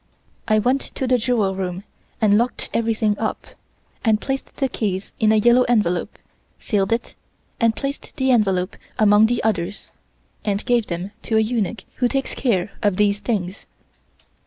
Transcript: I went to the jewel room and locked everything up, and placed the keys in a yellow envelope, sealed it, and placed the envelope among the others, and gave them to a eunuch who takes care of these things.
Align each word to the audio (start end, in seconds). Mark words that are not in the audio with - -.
I 0.47 0.57
went 0.57 0.81
to 0.95 1.05
the 1.05 1.19
jewel 1.19 1.53
room 1.55 1.83
and 2.19 2.35
locked 2.35 2.71
everything 2.73 3.15
up, 3.19 3.45
and 4.03 4.19
placed 4.19 4.55
the 4.57 4.67
keys 4.67 5.13
in 5.19 5.31
a 5.31 5.35
yellow 5.35 5.61
envelope, 5.65 6.17
sealed 6.57 6.91
it, 6.91 7.13
and 7.59 7.75
placed 7.75 8.15
the 8.15 8.31
envelope 8.31 8.75
among 8.97 9.27
the 9.27 9.43
others, 9.43 9.91
and 10.43 10.65
gave 10.65 10.87
them 10.87 11.11
to 11.21 11.37
a 11.37 11.39
eunuch 11.39 11.83
who 11.97 12.07
takes 12.07 12.33
care 12.33 12.71
of 12.81 12.97
these 12.97 13.19
things. 13.19 13.67